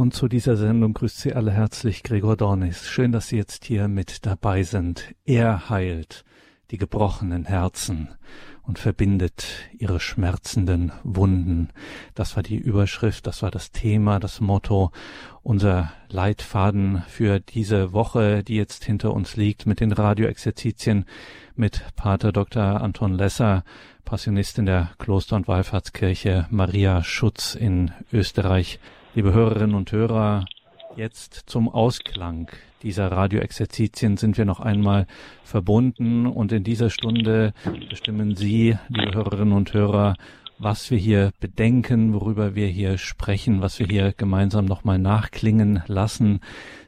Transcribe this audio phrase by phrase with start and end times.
[0.00, 2.88] Und zu dieser Sendung grüßt Sie alle herzlich Gregor Dornis.
[2.88, 5.14] Schön, dass Sie jetzt hier mit dabei sind.
[5.26, 6.24] Er heilt
[6.70, 8.08] die gebrochenen Herzen
[8.62, 9.44] und verbindet
[9.76, 11.68] ihre schmerzenden Wunden.
[12.14, 14.90] Das war die Überschrift, das war das Thema, das Motto,
[15.42, 21.04] unser Leitfaden für diese Woche, die jetzt hinter uns liegt, mit den Radioexerzitien
[21.56, 22.80] mit Pater Dr.
[22.80, 23.64] Anton Lesser,
[24.06, 28.80] Passionist in der Kloster- und Wallfahrtskirche Maria Schutz in Österreich.
[29.12, 30.44] Liebe Hörerinnen und Hörer,
[30.94, 32.48] jetzt zum Ausklang
[32.84, 35.08] dieser Radioexerzitien sind wir noch einmal
[35.42, 37.52] verbunden und in dieser Stunde
[37.88, 40.14] bestimmen Sie, liebe Hörerinnen und Hörer,
[40.60, 46.38] was wir hier bedenken, worüber wir hier sprechen, was wir hier gemeinsam nochmal nachklingen lassen.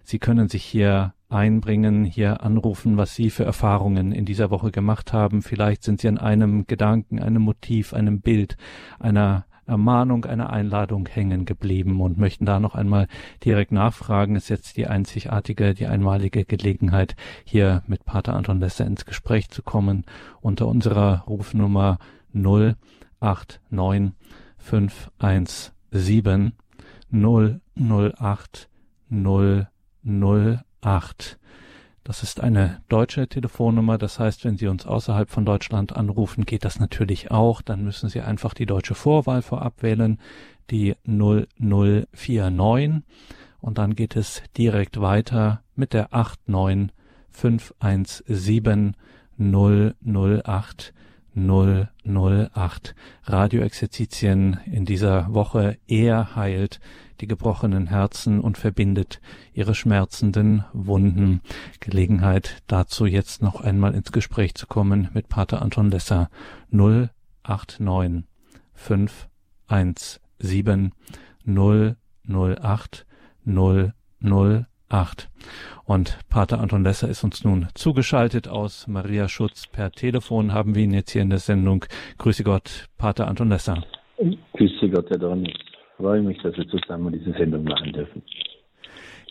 [0.04, 5.12] Sie können sich hier einbringen, hier anrufen, was Sie für Erfahrungen in dieser Woche gemacht
[5.12, 5.43] haben.
[5.43, 8.57] Vielleicht sind Sie an einem Gedanken, einem Motiv, einem Bild,
[9.01, 13.07] einer Ermahnung, einer Einladung hängen geblieben und möchten da noch einmal
[13.45, 14.37] direkt nachfragen.
[14.37, 19.63] Ist jetzt die einzigartige, die einmalige Gelegenheit, hier mit Pater Anton Lesser ins Gespräch zu
[19.63, 20.04] kommen
[20.41, 21.99] unter unserer Rufnummer
[22.32, 24.13] 089
[24.59, 26.52] 517
[27.10, 28.69] 008
[29.10, 31.38] 008.
[32.04, 33.96] Das ist eine deutsche Telefonnummer.
[33.96, 37.62] Das heißt, wenn Sie uns außerhalb von Deutschland anrufen, geht das natürlich auch.
[37.62, 40.18] Dann müssen Sie einfach die deutsche Vorwahl vorab wählen,
[40.70, 43.04] die 0049.
[43.60, 48.96] Und dann geht es direkt weiter mit der 89517
[49.38, 50.92] 008
[51.34, 52.95] 008.
[53.24, 55.78] Radioexerzitien in dieser Woche.
[55.86, 56.78] Er heilt
[57.23, 59.20] die gebrochenen Herzen und verbindet
[59.54, 61.40] ihre schmerzenden Wunden.
[61.79, 66.31] Gelegenheit dazu jetzt noch einmal ins Gespräch zu kommen mit Pater Anton Lesser
[66.70, 68.25] 089
[68.75, 70.91] 517
[71.47, 73.06] 008
[73.47, 75.31] 008.
[75.84, 80.53] Und Pater Anton Lesser ist uns nun zugeschaltet aus Maria Schutz per Telefon.
[80.53, 81.84] Haben wir ihn jetzt hier in der Sendung.
[82.18, 83.84] Grüße Gott, Pater Anton Lesser.
[84.54, 85.72] Grüße Gott, Herr Dornis
[86.02, 88.22] freue mich, dass wir zusammen diese Sendung machen dürfen.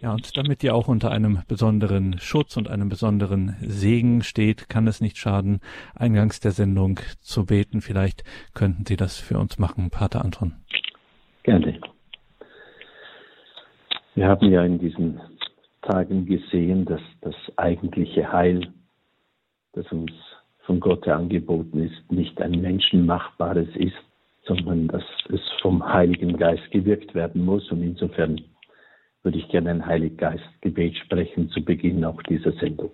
[0.02, 4.88] Ja, und damit ihr auch unter einem besonderen Schutz und einem besonderen Segen steht, kann
[4.88, 5.60] es nicht schaden,
[5.94, 7.82] eingangs der Sendung zu beten.
[7.82, 8.24] Vielleicht
[8.56, 10.54] könnten Sie das für uns machen, Pater Anton.
[11.44, 11.80] Gerne.
[14.16, 15.20] Wir haben ja in diesen
[15.82, 18.74] Tagen gesehen, dass das eigentliche Heil,
[19.74, 20.12] das uns
[20.66, 23.94] von Gott angeboten ist, nicht ein menschenmachbares ist,
[24.46, 27.72] sondern dass es vom Heiligen Geist gewirkt werden muss.
[27.72, 28.42] Und insofern
[29.24, 32.92] würde ich gerne ein Heiligen Geist-Gebet sprechen zu Beginn auch dieser Sendung.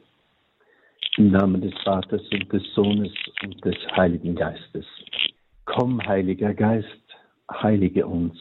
[1.18, 3.12] Im Namen des Vaters und des Sohnes
[3.44, 4.86] und des Heiligen Geistes.
[5.66, 6.88] Komm, Heiliger Geist,
[7.52, 8.38] heilige uns.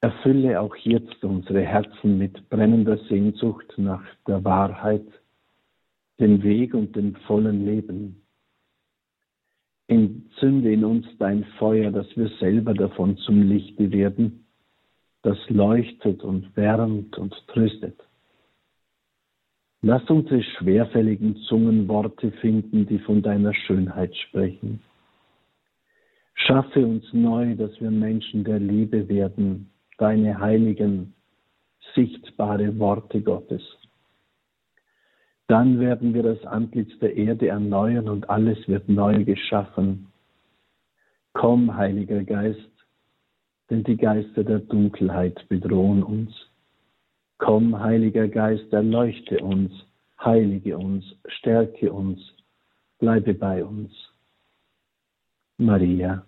[0.00, 5.06] Erfülle auch jetzt unsere Herzen mit brennender Sehnsucht nach der Wahrheit,
[6.20, 8.22] dem Weg und dem vollen Leben
[9.88, 14.44] Entzünde in uns dein Feuer, dass wir selber davon zum Lichte werden,
[15.22, 17.98] das leuchtet und wärmt und tröstet.
[19.80, 24.80] Lass unsere schwerfälligen Zungen Worte finden, die von deiner Schönheit sprechen.
[26.34, 31.14] Schaffe uns neu, dass wir Menschen der Liebe werden, deine heiligen,
[31.94, 33.62] sichtbare Worte Gottes.
[35.48, 40.12] Dann werden wir das Antlitz der Erde erneuern und alles wird neu geschaffen.
[41.32, 42.70] Komm, Heiliger Geist,
[43.70, 46.34] denn die Geister der Dunkelheit bedrohen uns.
[47.38, 49.72] Komm, Heiliger Geist, erleuchte uns,
[50.22, 52.20] heilige uns, stärke uns,
[52.98, 53.90] bleibe bei uns.
[55.56, 56.26] Maria,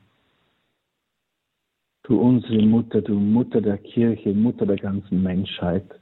[2.05, 6.01] du unsere Mutter, du Mutter der Kirche, Mutter der ganzen Menschheit,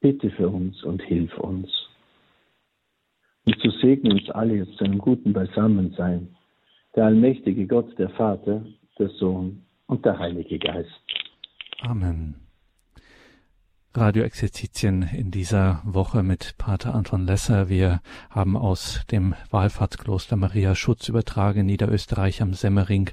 [0.00, 1.93] bitte für uns und hilf uns.
[3.46, 6.28] Und so segne uns alle jetzt zu einem guten Beisammensein.
[6.96, 8.64] Der allmächtige Gott, der Vater,
[8.98, 10.90] der Sohn und der Heilige Geist.
[11.82, 12.43] Amen.
[13.96, 17.68] Radioexerzitien in dieser Woche mit Pater Anton Lesser.
[17.68, 23.10] Wir haben aus dem Wallfahrtskloster Maria Schutz übertragen, Niederösterreich am Semmering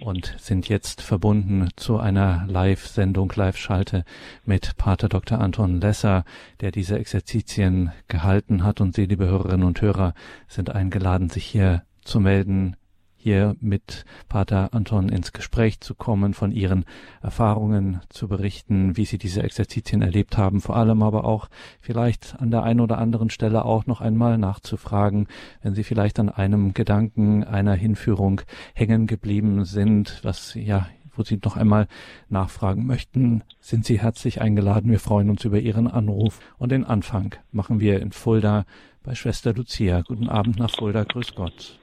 [0.00, 4.04] und sind jetzt verbunden zu einer Live-Sendung, Live-Schalte
[4.46, 5.38] mit Pater Dr.
[5.38, 6.24] Anton Lesser,
[6.60, 10.14] der diese Exerzitien gehalten hat und Sie, liebe Hörerinnen und Hörer,
[10.48, 12.76] sind eingeladen, sich hier zu melden
[13.22, 16.84] hier mit Pater Anton ins Gespräch zu kommen, von ihren
[17.22, 21.48] Erfahrungen zu berichten, wie sie diese Exerzitien erlebt haben, vor allem aber auch
[21.80, 25.28] vielleicht an der einen oder anderen Stelle auch noch einmal nachzufragen,
[25.62, 28.40] wenn sie vielleicht an einem Gedanken einer Hinführung
[28.74, 31.88] hängen geblieben sind, was ja wo Sie noch einmal
[32.30, 34.90] nachfragen möchten, sind Sie herzlich eingeladen.
[34.90, 36.40] Wir freuen uns über Ihren Anruf.
[36.56, 38.64] Und den Anfang machen wir in Fulda
[39.02, 40.00] bei Schwester Lucia.
[40.00, 41.04] Guten Abend nach Fulda.
[41.04, 41.81] Grüß Gott.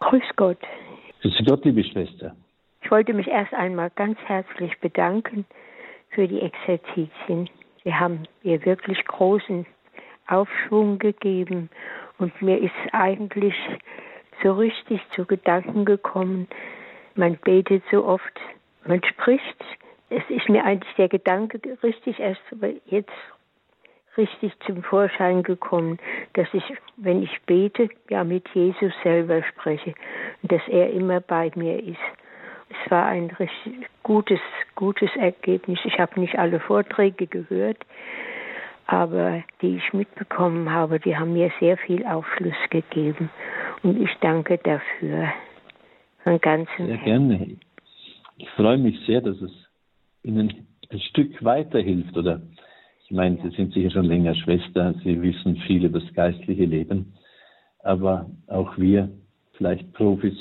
[0.00, 0.58] Grüß Gott.
[1.22, 2.36] Grüß Gott, liebe Schwester.
[2.82, 5.44] Ich wollte mich erst einmal ganz herzlich bedanken
[6.10, 7.50] für die Exerzitien.
[7.84, 9.66] Sie haben mir wirklich großen
[10.26, 11.70] Aufschwung gegeben
[12.18, 13.54] und mir ist eigentlich
[14.42, 16.48] so richtig zu Gedanken gekommen.
[17.14, 18.40] Man betet so oft,
[18.86, 19.64] man spricht.
[20.10, 22.40] Es ist mir eigentlich der Gedanke richtig erst
[22.86, 23.12] jetzt
[24.18, 25.98] richtig zum Vorschein gekommen,
[26.34, 26.64] dass ich,
[26.96, 29.94] wenn ich bete, ja mit Jesus selber spreche
[30.42, 31.96] und dass er immer bei mir ist.
[32.70, 34.40] Es war ein richtig gutes,
[34.74, 35.78] gutes Ergebnis.
[35.84, 37.78] Ich habe nicht alle Vorträge gehört,
[38.86, 43.30] aber die ich mitbekommen habe, die haben mir sehr viel Aufschluss gegeben.
[43.82, 45.32] Und ich danke dafür
[46.24, 47.56] von ganzem Sehr gerne.
[48.36, 49.52] Ich freue mich sehr, dass es
[50.22, 52.16] Ihnen ein Stück weiterhilft.
[52.16, 52.40] Oder
[53.08, 53.42] ich meine, ja.
[53.44, 57.14] Sie sind sicher schon länger Schwester, Sie wissen viel über das geistliche Leben.
[57.82, 59.08] Aber auch wir,
[59.52, 60.36] vielleicht Profis,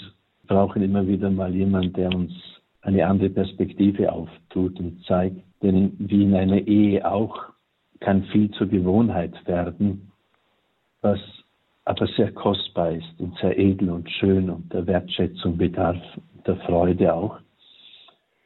[0.48, 2.34] brauchen immer wieder mal jemanden, der uns
[2.82, 5.42] eine andere Perspektive auftut und zeigt.
[5.64, 7.38] Denn wie in einer Ehe auch,
[8.02, 10.12] kann viel zur Gewohnheit werden,
[11.02, 11.20] was
[11.86, 15.98] aber sehr kostbar ist und sehr edel und schön und der Wertschätzung bedarf,
[16.46, 17.40] der Freude auch.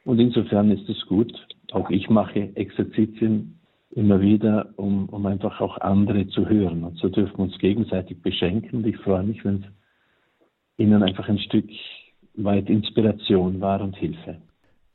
[0.06, 1.34] Und insofern ist es gut.
[1.72, 3.60] Auch ich mache Exerzitien
[3.92, 6.84] immer wieder, um, um einfach auch andere zu hören.
[6.84, 8.80] Und so dürfen wir uns gegenseitig beschenken.
[8.80, 9.66] Und ich freue mich, wenn es
[10.78, 11.70] Ihnen einfach ein Stück
[12.36, 14.38] weit Inspiration war und Hilfe.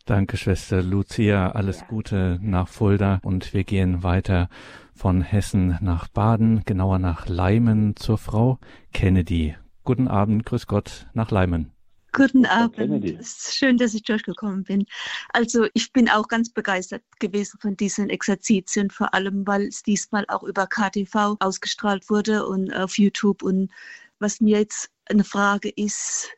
[0.07, 1.51] Danke, Schwester Lucia.
[1.51, 4.49] Alles Gute nach Fulda und wir gehen weiter
[4.95, 8.59] von Hessen nach Baden, genauer nach Leimen zur Frau
[8.93, 9.57] Kennedy.
[9.85, 11.76] Guten Abend, grüß Gott nach Leimen.
[12.17, 13.05] Guten Abend.
[13.05, 14.87] Es ist schön, dass ich durchgekommen bin.
[15.35, 20.25] Also ich bin auch ganz begeistert gewesen von diesen Exerzitien, vor allem weil es diesmal
[20.29, 23.43] auch über KTV ausgestrahlt wurde und auf YouTube.
[23.43, 23.71] Und
[24.19, 26.31] was mir jetzt eine Frage ist,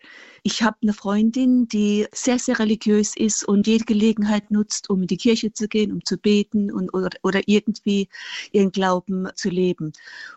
[0.43, 5.06] ich habe eine Freundin, die sehr, sehr religiös ist und jede Gelegenheit nutzt, um in
[5.06, 8.08] die Kirche zu gehen, um zu beten und, oder, oder irgendwie
[8.52, 9.93] ihren Glauben zu leben.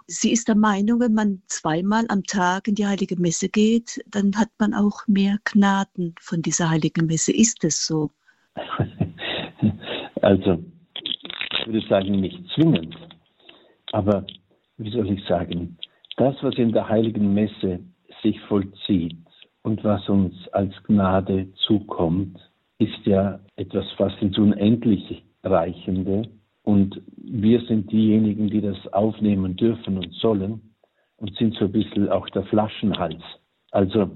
[0.07, 4.35] Sie ist der Meinung, wenn man zweimal am Tag in die Heilige Messe geht, dann
[4.37, 7.31] hat man auch mehr Gnaden von dieser Heiligen Messe.
[7.31, 8.11] Ist es so?
[10.23, 10.63] Also,
[11.59, 12.95] ich würde sagen, nicht zwingend.
[13.91, 14.25] Aber
[14.77, 15.77] wie soll ich sagen,
[16.17, 17.79] das, was in der Heiligen Messe
[18.21, 19.17] sich vollzieht,
[19.63, 22.37] und was uns als Gnade zukommt,
[22.79, 26.29] ist ja etwas fast ins Unendliche reichende.
[26.63, 30.73] Und wir sind diejenigen, die das aufnehmen dürfen und sollen
[31.17, 33.21] und sind so ein bisschen auch der Flaschenhals.
[33.71, 34.09] Also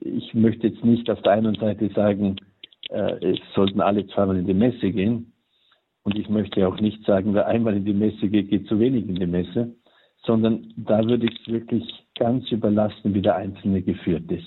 [0.00, 2.36] ich möchte jetzt nicht auf der einen Seite sagen,
[2.90, 5.32] äh, es sollten alle zweimal in die Messe gehen.
[6.04, 9.08] Und ich möchte auch nicht sagen, wer einmal in die Messe geht, geht zu wenig
[9.08, 9.74] in die Messe,
[10.24, 14.46] sondern da würde ich es wirklich ganz überlassen, wie der Einzelne geführt ist.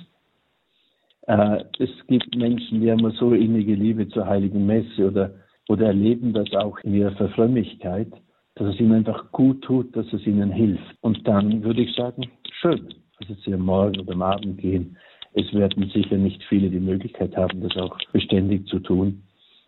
[1.31, 5.31] Äh, es gibt Menschen, die haben so innige Liebe zur Heiligen Messe oder,
[5.69, 8.11] oder erleben das auch in ihrer Verfrömmigkeit,
[8.55, 10.93] dass es ihnen einfach gut tut, dass es ihnen hilft.
[10.99, 12.29] Und dann würde ich sagen,
[12.59, 12.93] schön,
[13.29, 14.97] dass sie am Morgen oder am Abend gehen.
[15.33, 19.23] Es werden sicher nicht viele die Möglichkeit haben, das auch beständig zu tun.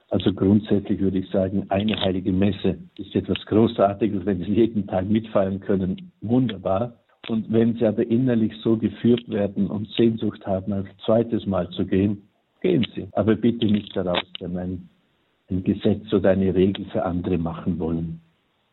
[0.10, 4.26] Also grundsätzlich würde ich sagen, eine heilige Messe ist etwas Großartiges.
[4.26, 7.03] Wenn Sie jeden Tag mitfeiern können, wunderbar.
[7.30, 11.86] Und wenn sie aber innerlich so geführt werden und Sehnsucht haben, ein zweites Mal zu
[11.86, 12.28] gehen,
[12.62, 13.08] gehen sie.
[13.14, 14.90] Aber bitte nicht daraus dann ein,
[15.50, 18.20] ein Gesetz oder eine Regel für andere machen wollen.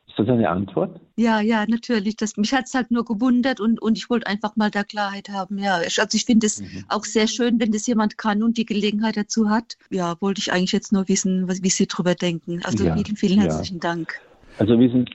[0.08, 1.00] Ist das eine Antwort?
[1.16, 2.16] Ja, ja, natürlich.
[2.16, 5.28] Das, mich hat es halt nur gewundert und, und ich wollte einfach mal da Klarheit
[5.28, 5.58] haben.
[5.58, 6.84] Ja, also ich finde es mhm.
[6.88, 9.76] auch sehr schön, wenn das jemand kann und die Gelegenheit dazu hat.
[9.90, 12.60] Ja, wollte ich eigentlich jetzt nur wissen, was, wie Sie darüber denken.
[12.64, 13.80] Also ja, vielen, vielen herzlichen ja.
[13.80, 14.20] Dank.
[14.58, 15.08] Also wissen,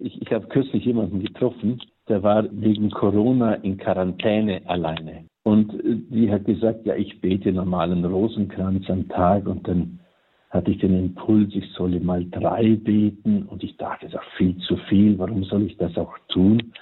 [0.00, 5.24] ich, ich habe kürzlich jemanden getroffen, der war wegen Corona in Quarantäne alleine.
[5.42, 10.00] Und die hat gesagt, ja, ich bete normalen Rosenkranz am Tag und dann
[10.50, 14.36] hatte ich den Impuls, ich solle mal drei beten und ich dachte, das ist auch
[14.36, 16.72] viel zu viel, warum soll ich das auch tun?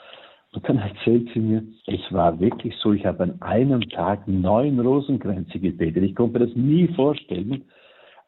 [0.52, 4.78] Und dann erzählt sie mir, es war wirklich so, ich habe an einem Tag neun
[4.78, 6.04] Rosenkränze gebetet.
[6.04, 7.64] Ich konnte mir das nie vorstellen,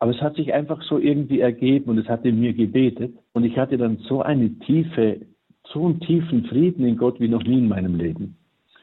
[0.00, 3.44] aber es hat sich einfach so irgendwie ergeben und es hat in mir gebetet und
[3.44, 5.20] ich hatte dann so eine tiefe
[5.72, 8.36] so einen tiefen Frieden in Gott wie noch nie in meinem Leben.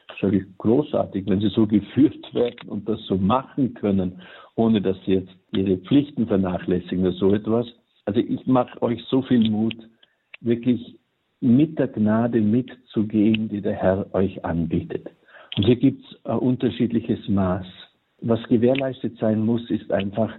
[0.08, 4.20] Das sage ich großartig, wenn sie so geführt werden und das so machen können,
[4.56, 7.66] ohne dass sie jetzt ihre Pflichten vernachlässigen oder so etwas.
[8.04, 9.76] Also ich mache euch so viel Mut,
[10.40, 10.98] wirklich
[11.40, 15.08] mit der Gnade mitzugehen, die der Herr euch anbietet.
[15.56, 17.66] Und hier gibt es ein unterschiedliches Maß.
[18.20, 20.32] Was gewährleistet sein muss, ist einfach,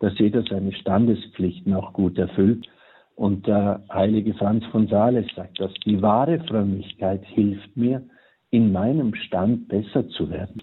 [0.00, 2.66] dass jeder seine Standespflichten auch gut erfüllt.
[3.16, 8.02] Und der heilige Franz von Sales sagt, dass die wahre Frömmigkeit hilft mir,
[8.50, 10.62] in meinem Stand besser zu werden.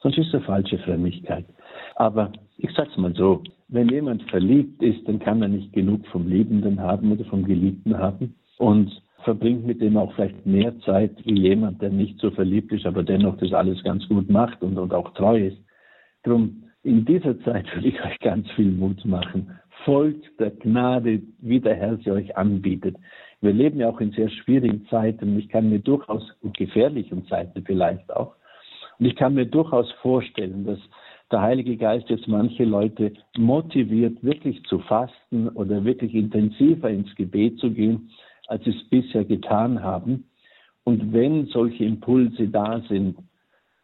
[0.00, 1.44] Sonst ist es falsche Frömmigkeit.
[1.96, 6.28] Aber ich sag's mal so, wenn jemand verliebt ist, dann kann er nicht genug vom
[6.28, 8.90] Liebenden haben oder vom Geliebten haben und
[9.22, 13.02] verbringt mit dem auch vielleicht mehr Zeit wie jemand, der nicht so verliebt ist, aber
[13.02, 15.58] dennoch das alles ganz gut macht und, und auch treu ist.
[16.24, 19.50] Drum, in dieser Zeit will ich euch ganz viel Mut machen.
[19.84, 22.96] Folgt der Gnade, wie der Herr sie euch anbietet.
[23.40, 25.38] Wir leben ja auch in sehr schwierigen Zeiten.
[25.38, 26.22] Ich kann mir durchaus,
[26.52, 28.34] gefährlichen Zeiten vielleicht auch,
[29.00, 30.78] und ich kann mir durchaus vorstellen, dass
[31.32, 37.58] der Heilige Geist jetzt manche Leute motiviert, wirklich zu fasten oder wirklich intensiver ins Gebet
[37.58, 38.10] zu gehen,
[38.48, 40.24] als sie es bisher getan haben.
[40.84, 43.16] Und wenn solche Impulse da sind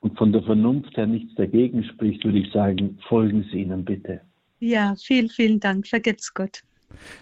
[0.01, 4.21] und von der Vernunft her nichts dagegen spricht, würde ich sagen, folgen Sie ihnen bitte.
[4.59, 5.87] Ja, vielen, vielen Dank.
[5.87, 6.63] Verget's Gott.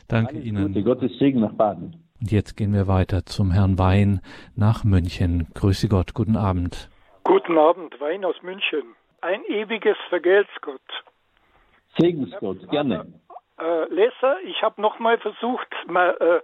[0.09, 0.69] Danke Alles Ihnen.
[0.69, 0.83] Gute.
[0.83, 1.97] Gottes Segen nach Baden.
[2.21, 4.21] Und jetzt gehen wir weiter zum Herrn Wein
[4.55, 5.49] nach München.
[5.55, 6.89] Grüße Gott, guten Abend.
[7.25, 10.83] Guten Abend, Wein aus München ein ewiges Vergelt's Gott.
[11.99, 13.07] Segensgott, gerne.
[13.59, 16.41] Äh, Leser, ich habe nochmal versucht, mal, äh,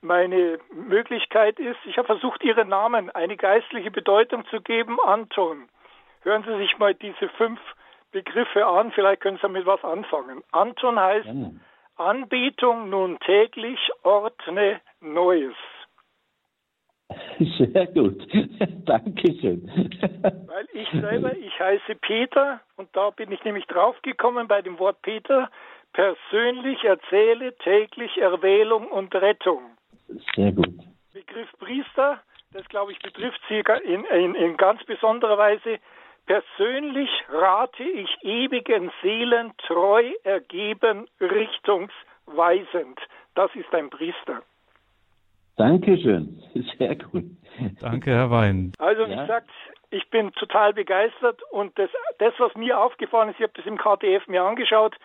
[0.00, 5.68] meine Möglichkeit ist, ich habe versucht, Ihren Namen eine geistliche Bedeutung zu geben, Anton.
[6.22, 7.60] Hören Sie sich mal diese fünf
[8.14, 10.42] Begriffe an, vielleicht können Sie damit was anfangen.
[10.52, 11.60] Anton heißt gerne.
[11.96, 15.56] Anbetung nun täglich ordne Neues.
[17.38, 18.24] Sehr gut.
[18.86, 19.66] Dankeschön.
[20.46, 25.02] Weil ich selber, ich heiße Peter und da bin ich nämlich draufgekommen bei dem Wort
[25.02, 25.50] Peter.
[25.92, 29.76] Persönlich erzähle täglich Erwählung und Rettung.
[30.36, 30.72] Sehr gut.
[31.12, 32.20] Begriff Priester,
[32.52, 35.80] das glaube ich betrifft Sie in, in, in ganz besonderer Weise.
[36.26, 42.98] Persönlich rate ich ewigen Seelen treu ergeben, richtungsweisend.
[43.34, 44.42] Das ist ein Priester.
[45.56, 46.42] Dankeschön,
[46.78, 47.24] sehr gut.
[47.80, 48.72] Danke, Herr Wein.
[48.78, 49.22] Also, wie ja.
[49.22, 49.50] gesagt,
[49.90, 53.78] ich bin total begeistert und das, das, was mir aufgefallen ist, ich habe das im
[53.78, 54.96] KTF mir angeschaut,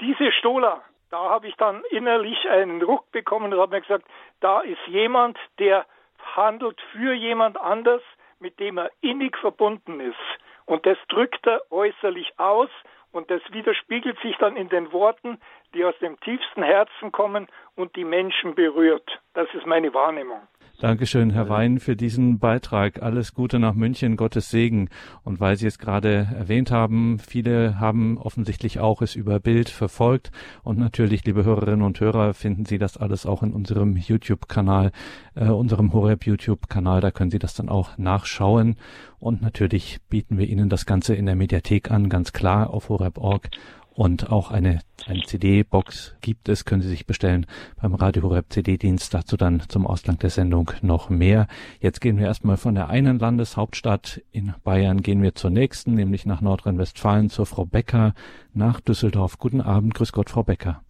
[0.00, 4.06] diese Stola, da habe ich dann innerlich einen Ruck bekommen und habe mir gesagt,
[4.40, 5.86] da ist jemand, der
[6.34, 8.02] handelt für jemand anders,
[8.40, 10.16] mit dem er innig verbunden ist.
[10.66, 12.70] Und das drückt er äußerlich aus
[13.12, 15.38] und das widerspiegelt sich dann in den Worten,
[15.74, 19.20] die aus dem tiefsten Herzen kommen und die Menschen berührt.
[19.34, 20.40] Das ist meine Wahrnehmung.
[20.82, 23.02] Dankeschön, Herr Wein, für diesen Beitrag.
[23.02, 24.88] Alles Gute nach München, Gottes Segen.
[25.22, 30.32] Und weil Sie es gerade erwähnt haben, viele haben offensichtlich auch es über Bild verfolgt.
[30.64, 34.90] Und natürlich, liebe Hörerinnen und Hörer, finden Sie das alles auch in unserem YouTube-Kanal,
[35.36, 37.00] äh, unserem Horeb YouTube-Kanal.
[37.00, 38.74] Da können Sie das dann auch nachschauen.
[39.20, 43.50] Und natürlich bieten wir Ihnen das Ganze in der Mediathek an, ganz klar auf horeb.org
[43.94, 47.46] und auch eine, eine CD-Box gibt es, können Sie sich bestellen
[47.80, 49.12] beim Radio Horeb CD-Dienst.
[49.12, 51.46] Dazu dann zum Ausgang der Sendung noch mehr.
[51.80, 56.24] Jetzt gehen wir erstmal von der einen Landeshauptstadt in Bayern, gehen wir zur nächsten, nämlich
[56.26, 58.14] nach Nordrhein-Westfalen zur Frau Becker
[58.54, 59.38] nach Düsseldorf.
[59.38, 60.82] Guten Abend, grüß Gott, Frau Becker.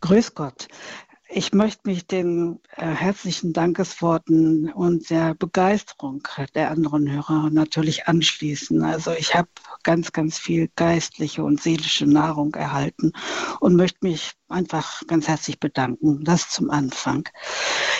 [0.00, 0.68] Grüß Gott.
[1.28, 6.22] Ich möchte mich den äh, herzlichen Dankesworten und der Begeisterung
[6.54, 8.82] der anderen Hörer natürlich anschließen.
[8.82, 9.48] Also ich habe
[9.82, 13.12] ganz, ganz viel geistliche und seelische Nahrung erhalten
[13.60, 16.22] und möchte mich einfach ganz herzlich bedanken.
[16.24, 17.28] Das zum Anfang.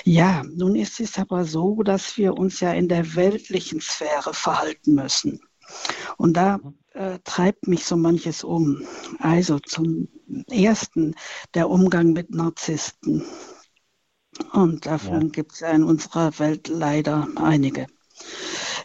[0.04, 4.94] Ja, nun ist es aber so, dass wir uns ja in der weltlichen Sphäre verhalten
[4.94, 5.40] müssen.
[6.18, 6.60] Und da
[6.94, 8.82] äh, treibt mich so manches um.
[9.18, 10.08] Also zum
[10.48, 11.14] ersten
[11.54, 13.24] der Umgang mit Narzissten.
[14.52, 15.28] Und davon ja.
[15.28, 17.86] gibt es ja in unserer Welt leider einige.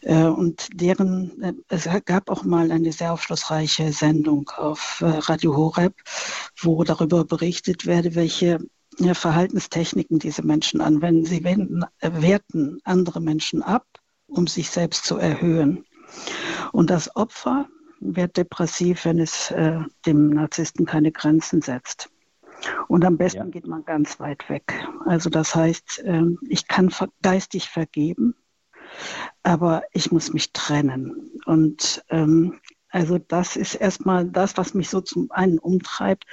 [0.01, 5.55] Äh, und deren, äh, es gab auch mal eine sehr aufschlussreiche Sendung auf äh, Radio
[5.55, 5.95] Horeb,
[6.59, 8.59] wo darüber berichtet werde, welche
[9.13, 11.23] Verhaltenstechniken diese Menschen anwenden.
[11.25, 13.85] Sie wenden, werten andere Menschen ab,
[14.27, 15.85] um sich selbst zu erhöhen.
[16.73, 22.09] Und das Opfer wird depressiv, wenn es äh, dem Narzissten keine Grenzen setzt.
[22.87, 23.45] Und am besten ja.
[23.45, 24.73] geht man ganz weit weg.
[25.05, 28.35] Also das heißt, äh, ich kann geistig vergeben,
[29.43, 31.31] aber ich muss mich trennen.
[31.45, 36.25] Und ähm, also das ist erstmal das, was mich so zum einen umtreibt.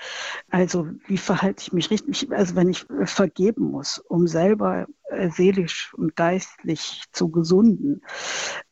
[0.50, 2.32] Also wie verhalte ich mich richtig?
[2.32, 8.02] Also wenn ich vergeben muss, um selber äh, seelisch und geistlich zu gesunden,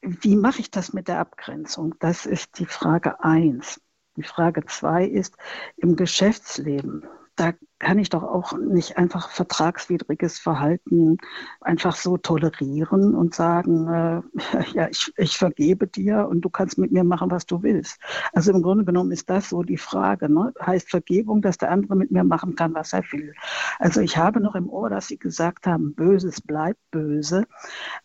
[0.01, 1.95] wie mache ich das mit der Abgrenzung?
[2.01, 3.81] Das ist die Frage eins.
[4.17, 5.37] Die Frage zwei ist
[5.77, 7.05] im Geschäftsleben.
[7.37, 11.19] Da kann ich doch auch nicht einfach vertragswidriges Verhalten
[11.61, 14.23] einfach so tolerieren und sagen, äh,
[14.75, 18.01] ja, ich, ich vergebe dir und du kannst mit mir machen, was du willst.
[18.33, 20.33] Also im Grunde genommen ist das so die Frage.
[20.33, 20.53] Ne?
[20.65, 23.35] Heißt Vergebung, dass der andere mit mir machen kann, was er will.
[23.79, 27.47] Also ich habe noch im Ohr, dass Sie gesagt haben, Böses bleibt böse.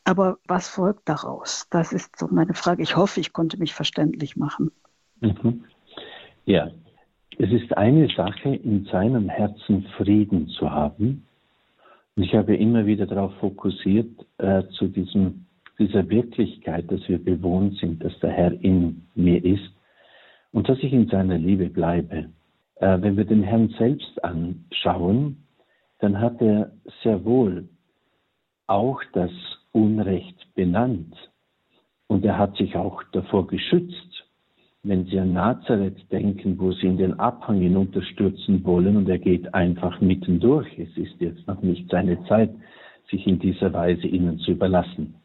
[0.04, 1.68] Aber was folgt daraus?
[1.70, 2.82] Das ist so meine Frage.
[2.82, 4.72] Ich hoffe, ich konnte mich verständlich machen.
[5.22, 5.64] Mhm.
[6.46, 6.72] Ja,
[7.42, 11.26] es ist eine Sache, in seinem Herzen Frieden zu haben.
[12.16, 15.46] Und ich habe immer wieder darauf fokussiert, äh, zu diesem,
[15.80, 19.72] dieser Wirklichkeit, dass wir bewohnt sind, dass der Herr in mir ist
[20.52, 22.30] und dass ich in seiner Liebe bleibe.
[22.76, 25.38] Äh, wenn wir den Herrn selbst anschauen,
[26.00, 27.70] dann hat er sehr wohl
[28.68, 29.32] auch das
[29.72, 31.16] Unrecht benannt.
[32.08, 34.19] Und er hat sich auch davor geschützt
[34.84, 39.54] wenn Sie an Nazareth denken, wo Sie in den Abhang hinunterstürzen wollen und er geht
[39.54, 40.68] einfach mittendurch.
[40.78, 42.52] Es ist jetzt noch nicht seine Zeit,
[43.10, 45.16] sich in dieser Weise Ihnen zu überlassen.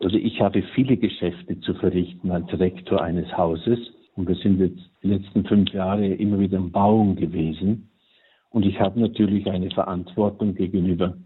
[0.00, 3.78] Also ich habe viele Geschäfte zu verrichten als Rektor eines Hauses
[4.16, 7.88] und wir sind jetzt die letzten fünf Jahre immer wieder im Bauen gewesen.
[8.50, 11.16] Und ich habe natürlich eine Verantwortung gegenüber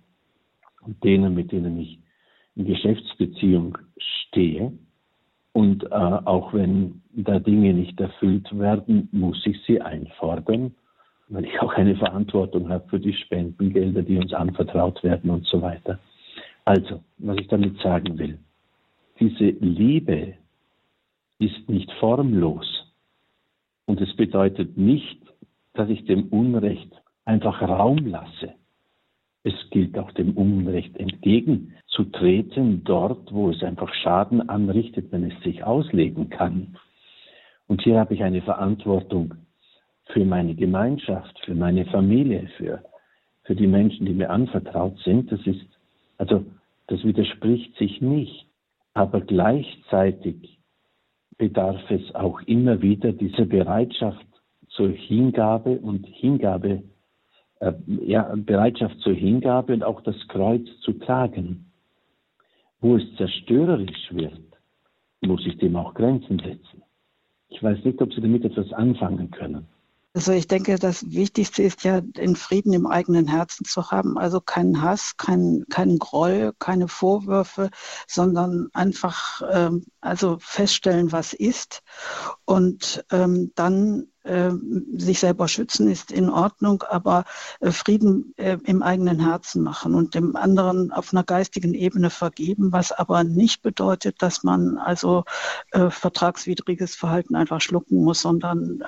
[1.02, 1.98] denen, mit denen ich
[2.54, 4.72] in Geschäftsbeziehung stehe.
[5.56, 10.74] Und äh, auch wenn da Dinge nicht erfüllt werden, muss ich sie einfordern,
[11.28, 15.62] weil ich auch eine Verantwortung habe für die Spendengelder, die uns anvertraut werden und so
[15.62, 15.98] weiter.
[16.66, 18.38] Also, was ich damit sagen will,
[19.18, 20.34] diese Liebe
[21.38, 22.92] ist nicht formlos.
[23.86, 25.22] Und es bedeutet nicht,
[25.72, 26.92] dass ich dem Unrecht
[27.24, 28.52] einfach Raum lasse.
[29.46, 35.62] Es gilt auch dem Unrecht entgegenzutreten, dort, wo es einfach Schaden anrichtet, wenn es sich
[35.62, 36.76] auslegen kann.
[37.68, 39.36] Und hier habe ich eine Verantwortung
[40.06, 42.82] für meine Gemeinschaft, für meine Familie, für,
[43.44, 45.30] für die Menschen, die mir anvertraut sind.
[45.30, 45.64] Das ist,
[46.18, 46.44] also,
[46.88, 48.46] das widerspricht sich nicht.
[48.94, 50.58] Aber gleichzeitig
[51.38, 54.26] bedarf es auch immer wieder dieser Bereitschaft
[54.70, 56.82] zur Hingabe und Hingabe
[57.60, 61.72] äh, ja, Bereitschaft zur Hingabe und auch das Kreuz zu tragen.
[62.80, 64.40] Wo es zerstörerisch wird,
[65.20, 66.82] muss ich dem auch Grenzen setzen.
[67.48, 69.66] Ich weiß nicht, ob Sie damit etwas anfangen können.
[70.16, 74.16] Also ich denke, das Wichtigste ist ja, den Frieden im eigenen Herzen zu haben.
[74.16, 77.68] Also keinen Hass, keinen kein Groll, keine Vorwürfe,
[78.08, 81.82] sondern einfach ähm, also feststellen, was ist
[82.46, 84.06] und ähm, dann
[84.96, 87.24] sich selber schützen ist in Ordnung, aber
[87.60, 92.72] äh, Frieden äh, im eigenen Herzen machen und dem anderen auf einer geistigen Ebene vergeben,
[92.72, 95.24] was aber nicht bedeutet, dass man also
[95.72, 98.78] äh, vertragswidriges Verhalten einfach schlucken muss, sondern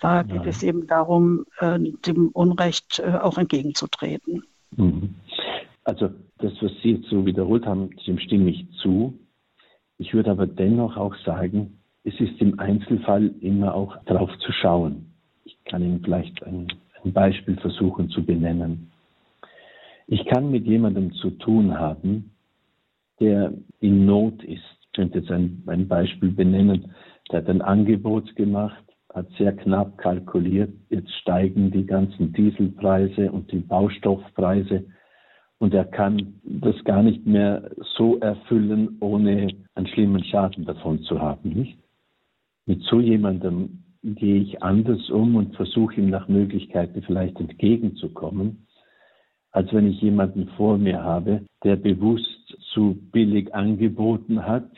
[0.00, 0.48] da geht Nein.
[0.48, 4.44] es eben darum, dem Unrecht auch entgegenzutreten.
[4.76, 5.14] Mhm.
[5.84, 9.18] Also das, was Sie jetzt so wiederholt haben, dem stimme ich zu.
[9.98, 11.75] Ich würde aber dennoch auch sagen,
[12.06, 15.12] es ist im Einzelfall immer auch darauf zu schauen.
[15.44, 16.68] Ich kann Ihnen vielleicht ein,
[17.04, 18.92] ein Beispiel versuchen zu benennen.
[20.06, 22.30] Ich kann mit jemandem zu tun haben,
[23.18, 24.62] der in Not ist.
[24.82, 26.92] Ich könnte jetzt ein, ein Beispiel benennen.
[27.32, 30.72] Der hat ein Angebot gemacht, hat sehr knapp kalkuliert.
[30.90, 34.84] Jetzt steigen die ganzen Dieselpreise und die Baustoffpreise
[35.58, 41.20] und er kann das gar nicht mehr so erfüllen, ohne einen schlimmen Schaden davon zu
[41.20, 41.78] haben, nicht?
[42.66, 48.66] Mit so jemandem gehe ich anders um und versuche ihm nach Möglichkeiten vielleicht entgegenzukommen,
[49.52, 54.70] als wenn ich jemanden vor mir habe, der bewusst zu billig angeboten hat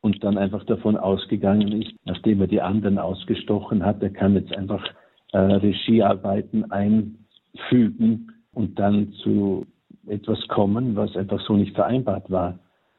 [0.00, 4.54] und dann einfach davon ausgegangen ist, nachdem er die anderen ausgestochen hat, er kann jetzt
[4.54, 4.84] einfach
[5.32, 9.66] äh, Regiearbeiten einfügen und dann zu
[10.06, 12.58] etwas kommen, was einfach so nicht vereinbart war.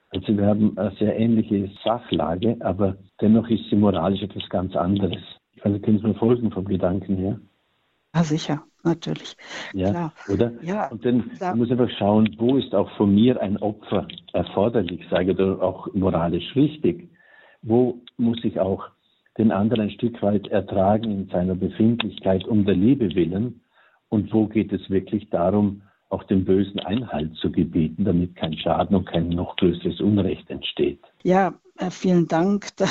[0.09, 5.23] Also wir haben eine sehr ähnliche Sachlage, aber dennoch ist sie moralisch etwas ganz anderes.
[5.61, 7.39] Also können Sie mir folgen vom Gedanken her?
[8.13, 9.35] Ja, sicher, natürlich.
[9.73, 10.13] Ja, Klar.
[10.29, 10.51] oder?
[10.61, 15.01] Ja, und dann da, muss einfach schauen, wo ist auch von mir ein Opfer erforderlich,
[15.09, 17.09] sage ich, oder auch moralisch richtig.
[17.63, 18.89] Wo muss ich auch
[19.37, 23.61] den anderen ein Stück weit ertragen in seiner Befindlichkeit um der Liebe willen?
[24.09, 28.95] Und wo geht es wirklich darum, auch dem Bösen Einhalt zu gebieten, damit kein Schaden
[28.95, 30.99] und kein noch größeres Unrecht entsteht.
[31.23, 32.69] Ja, äh, vielen Dank.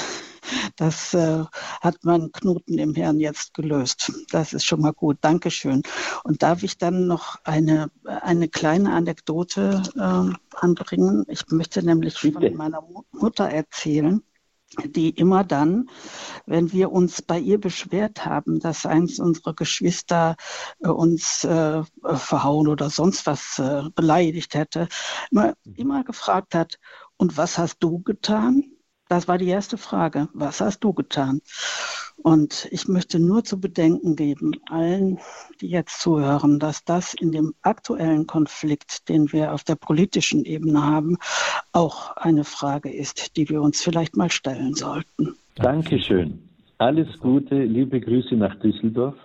[0.76, 1.44] Das äh,
[1.80, 4.12] hat meinen Knoten im Hirn jetzt gelöst.
[4.30, 5.18] Das ist schon mal gut.
[5.20, 5.82] Dankeschön.
[6.24, 11.24] Und darf ich dann noch eine, eine kleine Anekdote äh, anbringen?
[11.28, 12.48] Ich möchte nämlich Bitte.
[12.48, 14.22] von meiner Mutter erzählen.
[14.84, 15.90] die immer dann,
[16.46, 20.36] wenn wir uns bei ihr beschwert haben, dass eins unserer Geschwister
[20.80, 24.88] äh, uns äh, verhauen oder sonst was äh, beleidigt hätte,
[25.30, 26.78] immer, immer gefragt hat,
[27.22, 28.71] und was hast du getan?
[29.12, 30.31] Das war die erste Frage.
[30.33, 31.42] Was hast du getan?
[32.16, 35.18] Und ich möchte nur zu bedenken geben, allen,
[35.61, 40.83] die jetzt zuhören, dass das in dem aktuellen Konflikt, den wir auf der politischen Ebene
[40.83, 41.18] haben,
[41.72, 45.37] auch eine Frage ist, die wir uns vielleicht mal stellen sollten.
[45.57, 46.48] Dankeschön.
[46.79, 49.16] Alles Gute, liebe Grüße nach Düsseldorf.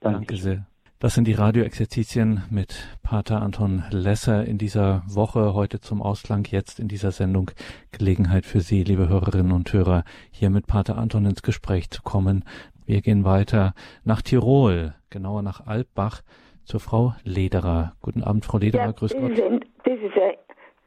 [0.00, 0.66] Danke, Danke sehr.
[0.98, 6.80] Das sind die Radioexerzitien mit Pater Anton Lesser in dieser Woche, heute zum Ausklang, jetzt
[6.80, 7.50] in dieser Sendung
[7.92, 12.46] Gelegenheit für Sie, liebe Hörerinnen und Hörer, hier mit Pater Anton ins Gespräch zu kommen.
[12.86, 16.22] Wir gehen weiter nach Tirol, genauer nach Alpbach,
[16.64, 17.92] zur Frau Lederer.
[18.00, 19.32] Guten Abend, Frau Lederer, ja, grüß das Gott.
[19.32, 20.32] Ist ein, das ist ja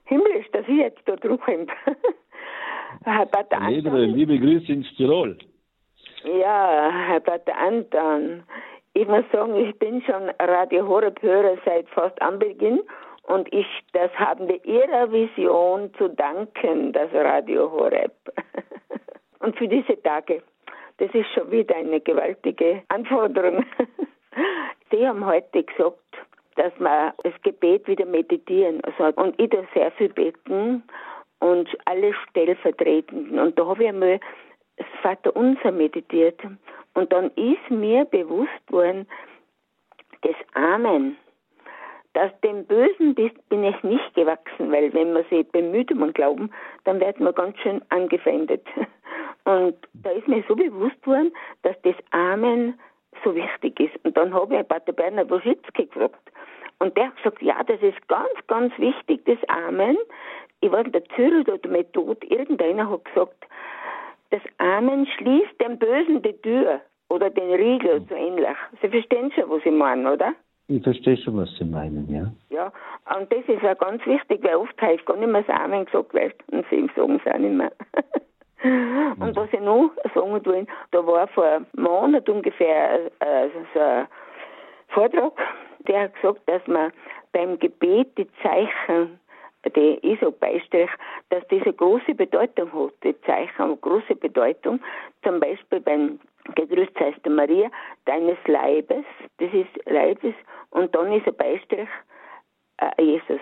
[0.05, 1.17] himmlisch, dass ich jetzt da
[3.25, 3.73] Pater Anton.
[3.75, 5.37] Lederer, liebe Grüße ins Tirol.
[6.23, 8.41] Ja, Herr Pater Anton,
[8.93, 12.81] ich muss sagen, ich bin schon Radio Horeb-Hörer seit fast Anbeginn
[13.23, 18.11] und ich, das haben wir Ihrer Vision zu danken, das Radio Horeb.
[19.39, 20.41] und für diese Tage,
[20.97, 23.65] das ist schon wieder eine gewaltige Anforderung.
[24.91, 25.99] Sie haben heute gesagt,
[26.55, 28.81] dass wir das Gebet wieder meditieren.
[28.83, 30.83] Also, und ich darf sehr viel beten
[31.39, 33.39] und alle stellvertretenden.
[33.39, 34.19] Und da habe ich einmal
[34.77, 36.41] das Vaterunser meditiert.
[36.93, 39.07] Und dann ist mir bewusst worden,
[40.21, 41.17] das Amen,
[42.13, 46.51] dass dem Bösen bin ich nicht gewachsen, weil wenn man sich bemüht um Glauben,
[46.83, 48.65] dann wird man ganz schön angefeindet.
[49.45, 52.77] Und da ist mir so bewusst worden, dass das Amen
[53.23, 54.05] so wichtig ist.
[54.05, 56.31] Und dann habe ich Pater Bernhard Woschitzki gefragt.
[56.79, 59.97] Und der hat gesagt, ja, das ist ganz, ganz wichtig, das Amen.
[60.61, 63.45] Ich weiß nicht, der Zürich oder der Method, irgendeiner hat gesagt,
[64.31, 68.57] das Amen schließt dem Bösen die Tür oder den Riegel, so ähnlich.
[68.81, 70.33] Sie verstehen schon, was ich meine, oder?
[70.67, 72.31] Ich verstehe schon, was Sie meinen, ja.
[72.55, 72.71] Ja,
[73.17, 76.13] und das ist auch ganz wichtig, weil oft heißt gar nicht mehr das Amen gesagt
[76.13, 77.71] wird und Sie sagen es auch nicht mehr.
[79.19, 84.07] und was ich noch sagen will, da war vor einem Monat ungefähr äh, so ein
[84.89, 85.33] Vortrag,
[85.87, 86.91] der hat gesagt, dass man
[87.31, 89.19] beim Gebet die Zeichen
[89.65, 90.89] die ISO-Beistrich,
[91.29, 92.93] dass diese große Bedeutung hat.
[93.03, 94.79] Die Zeichen haben große Bedeutung.
[95.23, 96.19] Zum Beispiel beim
[96.55, 97.69] Gegrüßt heißt Maria,
[98.05, 99.05] deines Leibes,
[99.37, 100.33] das ist Leibes,
[100.71, 101.89] und dann ist ein Beistrich
[102.77, 103.41] äh, Jesus.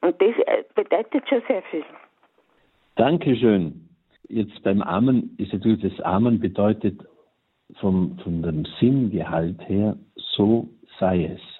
[0.00, 1.84] Und das äh, bedeutet schon sehr viel.
[2.94, 3.88] Dankeschön.
[4.28, 7.00] Jetzt beim Amen ist natürlich das Amen bedeutet
[7.80, 10.68] vom, von dem Sinngehalt her, so
[10.98, 11.55] sei es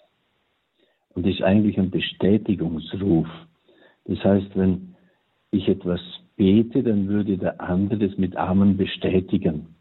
[1.16, 3.26] und ist eigentlich ein Bestätigungsruf.
[4.04, 4.94] Das heißt, wenn
[5.50, 6.00] ich etwas
[6.36, 9.74] bete, dann würde der andere es mit Amen bestätigen.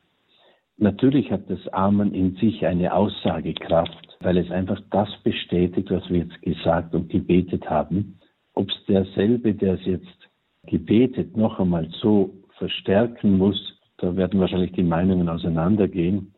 [0.78, 6.19] Natürlich hat das Amen in sich eine Aussagekraft, weil es einfach das bestätigt, was wir
[6.19, 8.17] jetzt gesagt und gebetet haben.
[8.54, 10.30] Ob es derselbe, der es jetzt
[10.67, 16.34] gebetet, noch einmal so verstärken muss, da werden wahrscheinlich die Meinungen auseinandergehen.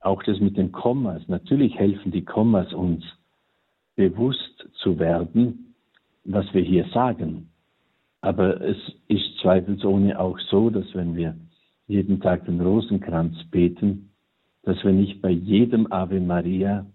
[0.00, 1.26] Auch das mit den Kommas.
[1.28, 3.04] Natürlich helfen die Kommas uns,
[3.96, 5.74] bewusst zu werden,
[6.24, 7.48] was wir hier sagen.
[8.20, 8.76] Aber es
[9.08, 11.36] ist zweifelsohne auch so, dass wenn wir
[11.86, 14.10] jeden Tag den Rosenkranz beten,
[14.62, 16.86] dass wir nicht bei jedem Ave Maria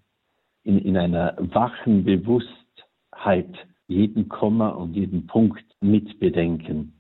[0.64, 3.56] in, in einer wachen Bewusstheit
[3.88, 6.94] jeden Komma und jeden Punkt mitbedenken.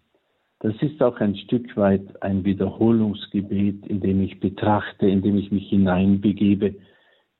[0.59, 5.51] Das ist auch ein Stück weit ein Wiederholungsgebet, in dem ich betrachte, in dem ich
[5.51, 6.75] mich hineinbegebe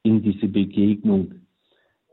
[0.04, 1.41] in diese Begegnung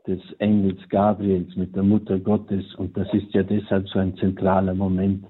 [0.09, 2.73] des Engels Gabriels mit der Mutter Gottes.
[2.75, 5.25] Und das ist ja deshalb so ein zentraler Moment,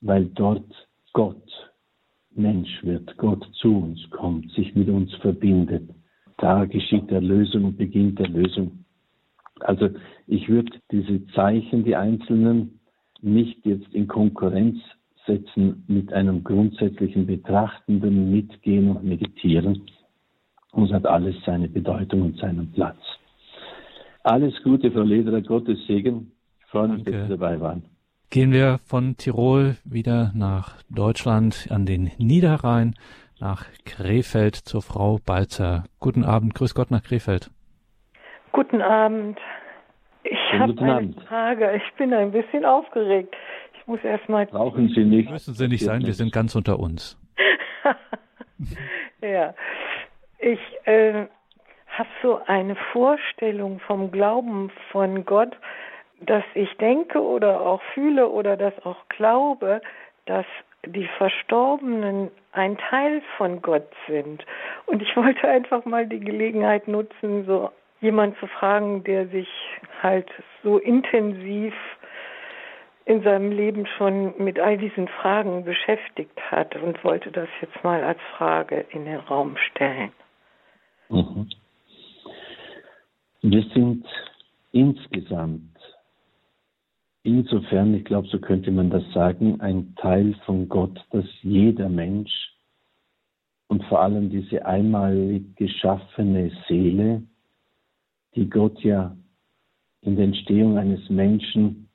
[0.00, 1.42] weil dort Gott
[2.34, 5.90] Mensch wird, Gott zu uns kommt, sich mit uns verbindet.
[6.36, 8.84] Da geschieht Erlösung und beginnt Erlösung.
[9.60, 9.88] Also
[10.28, 12.78] ich würde diese Zeichen, die einzelnen,
[13.20, 14.78] nicht jetzt in Konkurrenz
[15.26, 19.82] setzen mit einem grundsätzlichen betrachtenden Mitgehen und Meditieren.
[20.70, 22.98] Und es hat alles seine Bedeutung und seinen Platz.
[24.28, 26.32] Alles Gute, Frau Lederer, Gottes Segen.
[26.60, 27.84] Ich freue mich, dass Sie dabei waren.
[28.28, 32.94] Gehen wir von Tirol wieder nach Deutschland an den Niederrhein,
[33.40, 35.84] nach Krefeld zur Frau Balzer.
[35.98, 37.50] Guten Abend, grüß Gott nach Krefeld.
[38.52, 39.38] Guten Abend.
[40.24, 41.22] Ich habe eine Abend.
[41.22, 41.76] Frage.
[41.76, 43.34] Ich bin ein bisschen aufgeregt.
[43.80, 44.44] Ich muss erst mal.
[44.44, 45.30] Brauchen Sie nicht.
[45.30, 47.18] Müssen Sie nicht sein, wir sind ganz unter uns.
[49.22, 49.54] ja.
[50.38, 51.28] Ich äh,
[51.98, 55.56] habe so eine Vorstellung vom Glauben von Gott,
[56.20, 59.80] dass ich denke oder auch fühle oder das auch glaube,
[60.26, 60.46] dass
[60.84, 64.44] die Verstorbenen ein Teil von Gott sind.
[64.86, 69.48] Und ich wollte einfach mal die Gelegenheit nutzen, so jemand zu fragen, der sich
[70.02, 70.30] halt
[70.62, 71.74] so intensiv
[73.04, 78.04] in seinem Leben schon mit all diesen Fragen beschäftigt hat und wollte das jetzt mal
[78.04, 80.12] als Frage in den Raum stellen.
[81.08, 81.48] Mhm.
[83.50, 84.04] Wir sind
[84.72, 85.74] insgesamt,
[87.22, 92.30] insofern, ich glaube, so könnte man das sagen, ein Teil von Gott, dass jeder Mensch
[93.68, 97.22] und vor allem diese einmalig geschaffene Seele,
[98.34, 99.16] die Gott ja
[100.02, 101.88] in der Entstehung eines Menschen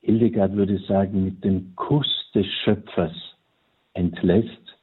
[0.00, 3.36] Hildegard würde sagen, mit dem Kuss des Schöpfers
[3.92, 4.78] entlässt,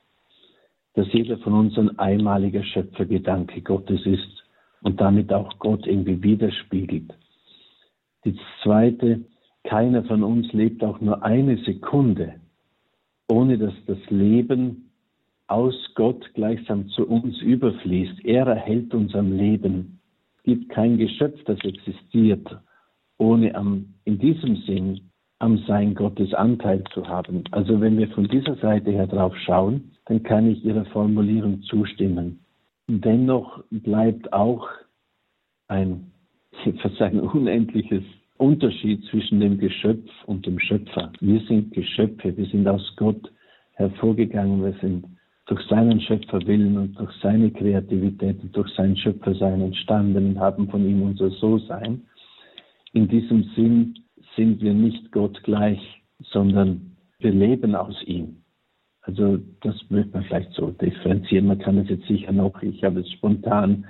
[0.93, 4.42] dass jeder von uns ein einmaliger Schöpfergedanke Gottes ist
[4.83, 7.13] und damit auch Gott irgendwie widerspiegelt.
[8.25, 9.21] Die zweite,
[9.63, 12.35] keiner von uns lebt auch nur eine Sekunde,
[13.29, 14.91] ohne dass das Leben
[15.47, 18.23] aus Gott gleichsam zu uns überfließt.
[18.25, 19.99] Er erhält uns am Leben.
[20.37, 22.47] Es gibt kein Geschöpf, das existiert,
[23.17, 25.01] ohne am, in diesem Sinn
[25.39, 27.43] am Sein Gottes Anteil zu haben.
[27.51, 32.42] Also wenn wir von dieser Seite her drauf schauen, dann kann ich Ihrer Formulierung zustimmen.
[32.87, 34.67] Dennoch bleibt auch
[35.67, 36.11] ein,
[36.65, 38.03] ich würde sagen, unendliches
[38.37, 41.11] Unterschied zwischen dem Geschöpf und dem Schöpfer.
[41.21, 43.31] Wir sind Geschöpfe, wir sind aus Gott
[43.73, 45.05] hervorgegangen, wir sind
[45.45, 50.87] durch seinen Schöpferwillen und durch seine Kreativität und durch sein Schöpfersein entstanden und haben von
[50.87, 52.01] ihm unser So-Sein.
[52.93, 53.95] In diesem Sinn
[54.35, 55.81] sind wir nicht Gott gleich,
[56.19, 58.42] sondern wir leben aus ihm.
[59.03, 61.47] Also das würde man vielleicht so differenzieren.
[61.47, 63.85] Man kann es jetzt sicher noch, ich habe es spontan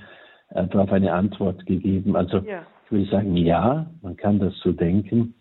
[0.49, 2.15] äh, darauf eine Antwort gegeben.
[2.15, 2.65] Also ja.
[2.86, 5.36] ich würde sagen, ja, man kann das so denken,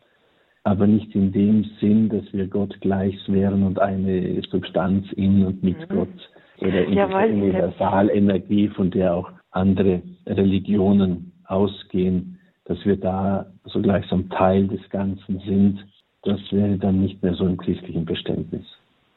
[0.65, 5.63] aber nicht in dem Sinn, dass wir Gott gleich wären und eine Substanz in und
[5.63, 5.95] mit mhm.
[5.95, 13.47] Gott oder in ja, dieser Universalenergie, von der auch andere Religionen ausgehen, dass wir da
[13.65, 15.85] so gleichsam Teil des Ganzen sind,
[16.23, 18.65] das wäre dann nicht mehr so im christlichen Verständnis.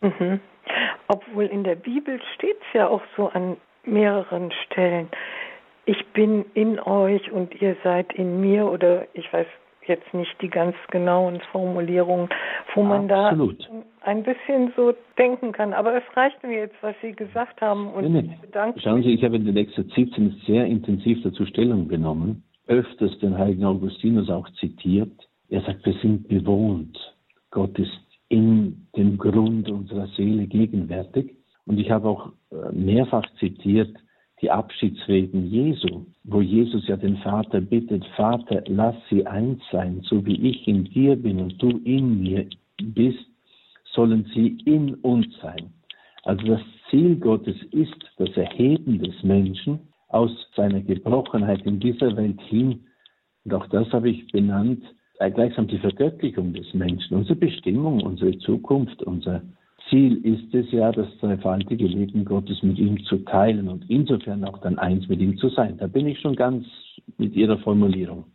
[0.01, 0.39] Mhm.
[1.08, 5.10] Obwohl in der Bibel steht es ja auch so an mehreren Stellen,
[5.86, 9.45] ich bin in euch und ihr seid in mir oder ich weiß
[9.88, 12.27] jetzt nicht die ganz genauen Formulierungen,
[12.73, 13.63] wo man Absolut.
[13.69, 15.73] da ein bisschen so denken kann.
[15.73, 18.38] Aber es reicht mir jetzt, was Sie gesagt haben und nee, nee.
[18.41, 23.38] bedanke Schauen Sie, ich habe in den 17 sehr intensiv dazu Stellung genommen öfters den
[23.38, 25.12] heiligen Augustinus auch zitiert.
[25.49, 26.97] Er sagt, wir sind bewohnt.
[27.51, 27.91] Gott ist
[28.29, 31.35] in dem Grund unserer Seele gegenwärtig.
[31.65, 33.95] Und ich habe auch äh, mehrfach zitiert
[34.41, 40.25] die Abschiedsreden Jesu, wo Jesus ja den Vater bittet, Vater, lass sie eins sein, so
[40.25, 42.45] wie ich in dir bin und du in mir
[42.81, 43.25] bist,
[43.93, 45.73] sollen sie in uns sein.
[46.23, 52.41] Also das Ziel Gottes ist das Erheben des Menschen aus seiner Gebrochenheit in dieser Welt
[52.41, 52.85] hin,
[53.45, 54.83] und auch das habe ich benannt,
[55.17, 59.41] gleichsam die Vergöttlichung des Menschen, unsere Bestimmung, unsere Zukunft, unser
[59.89, 64.58] Ziel ist es ja, das dreifaltige Leben Gottes mit ihm zu teilen und insofern auch
[64.60, 65.78] dann eins mit ihm zu sein.
[65.78, 66.65] Da bin ich schon ganz
[67.17, 68.25] mit Ihrer Formulierung.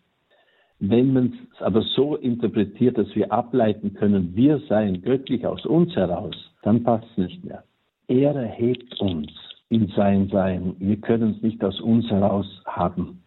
[0.78, 5.94] Wenn man es aber so interpretiert, dass wir ableiten können, wir seien göttlich aus uns
[5.94, 7.64] heraus, dann passt es nicht mehr.
[8.08, 9.30] Er erhebt uns
[9.68, 10.74] in sein Sein.
[10.78, 13.22] Wir können es nicht aus uns heraus haben.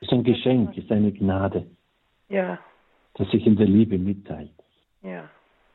[0.00, 1.64] Es ist ein Geschenk, es ist eine Gnade.
[2.28, 2.58] Ja.
[3.14, 4.52] Das sich in der Liebe mitteilt.
[5.02, 5.28] Ja.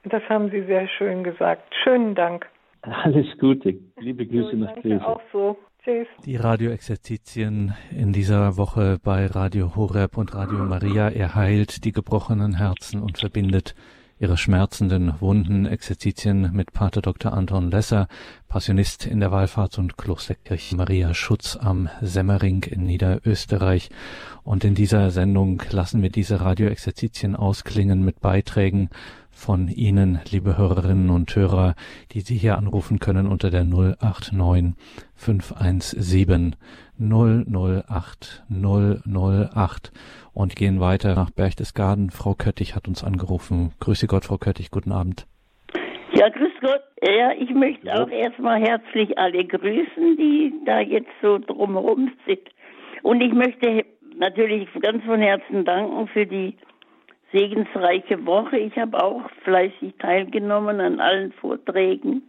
[0.03, 1.73] Das haben Sie sehr schön gesagt.
[1.83, 2.47] Schönen Dank.
[2.81, 3.77] Alles Gute.
[3.99, 5.01] Liebe Grüße so, nach Dresden.
[5.01, 5.57] Auch so.
[5.83, 6.07] Tschüss.
[6.25, 11.09] Die Radioexerzitien in dieser Woche bei Radio Horeb und Radio Maria.
[11.09, 13.75] Er heilt die gebrochenen Herzen und verbindet
[14.19, 17.33] ihre schmerzenden Wunden, Exerzitien mit Pater Dr.
[17.33, 18.07] Anton Lesser,
[18.47, 23.89] Passionist in der Wallfahrts- und Klosterkirche Maria Schutz am Semmering in Niederösterreich.
[24.43, 28.89] Und in dieser Sendung lassen wir diese Radioexerzitien ausklingen mit Beiträgen
[29.37, 31.75] von Ihnen, liebe Hörerinnen und Hörer,
[32.11, 34.73] die Sie hier anrufen können unter der 089
[35.15, 36.55] 517
[36.99, 39.91] 008 008
[40.33, 42.09] und gehen weiter nach Berchtesgaden.
[42.09, 43.73] Frau Köttich hat uns angerufen.
[43.79, 45.27] Grüße Gott, Frau Köttich, guten Abend.
[46.13, 46.81] Ja, grüß Gott.
[47.01, 52.41] Ja, ich möchte auch erstmal herzlich alle grüßen, die da jetzt so drumherum sind.
[53.03, 53.85] Und ich möchte
[54.17, 56.57] natürlich ganz von Herzen danken für die
[57.37, 58.57] segensreiche Woche.
[58.57, 62.23] Ich habe auch fleißig teilgenommen an allen Vorträgen.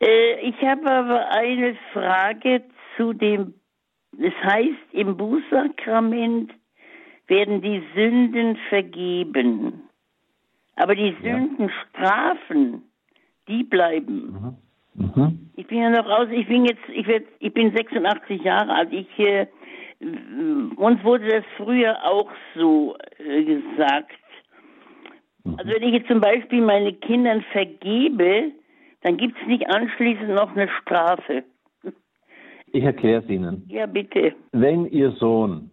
[0.00, 2.62] Äh, ich habe aber eine Frage
[2.96, 3.54] zu dem
[4.18, 6.52] es heißt, im Bußsakrament
[7.26, 9.88] werden die Sünden vergeben.
[10.76, 12.82] Aber die Sündenstrafen
[13.48, 14.32] die bleiben.
[14.32, 14.56] Mhm.
[14.96, 15.50] Mhm.
[15.56, 18.92] Ich bin ja noch raus, ich bin jetzt, ich, werd, ich bin 86 Jahre alt.
[18.92, 19.46] Ich, äh,
[20.76, 24.12] uns wurde das früher auch so äh, gesagt.
[25.44, 25.56] Mhm.
[25.58, 28.52] Also wenn ich jetzt zum Beispiel meine Kindern vergebe,
[29.02, 31.44] dann gibt es nicht anschließend noch eine Strafe.
[32.72, 33.64] Ich erkläre es Ihnen.
[33.68, 34.34] Ja, bitte.
[34.52, 35.70] Wenn Ihr Sohn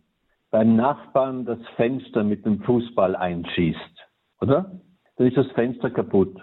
[0.52, 4.08] beim Nachbarn das Fenster mit dem Fußball einschießt,
[4.42, 4.80] oder?
[5.16, 6.40] Dann ist das Fenster kaputt.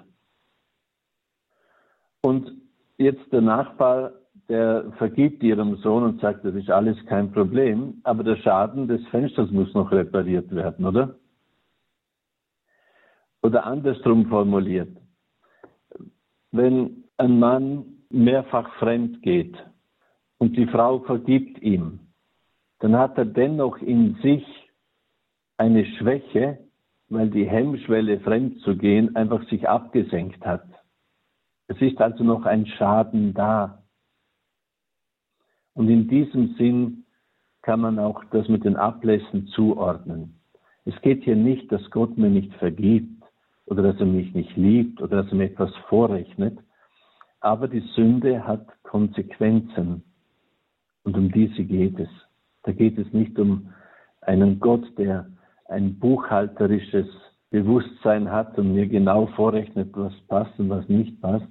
[2.23, 2.60] Und
[3.01, 4.13] jetzt der Nachbar,
[4.49, 9.07] der vergibt ihrem Sohn und sagt, das ist alles kein Problem, aber der Schaden des
[9.09, 11.17] Fensters muss noch repariert werden, oder?
[13.43, 14.97] Oder andersrum formuliert,
[16.53, 19.57] wenn ein Mann mehrfach fremd geht
[20.39, 22.01] und die Frau vergibt ihm,
[22.81, 24.45] dann hat er dennoch in sich
[25.57, 26.59] eine Schwäche,
[27.09, 30.70] weil die Hemmschwelle, fremd zu gehen, einfach sich abgesenkt hat.
[31.71, 33.85] Es ist also noch ein Schaden da.
[35.73, 37.05] Und in diesem Sinn
[37.63, 40.41] kann man auch das mit den Ablässen zuordnen.
[40.85, 43.23] Es geht hier nicht, dass Gott mir nicht vergibt
[43.67, 46.59] oder dass er mich nicht liebt oder dass er mir etwas vorrechnet,
[47.39, 50.03] aber die Sünde hat Konsequenzen
[51.05, 52.11] und um diese geht es.
[52.65, 53.73] Da geht es nicht um
[54.23, 55.31] einen Gott, der
[55.69, 57.07] ein buchhalterisches
[57.51, 61.47] Bewusstsein hat und mir genau vorrechnet, was passt und was nicht passt,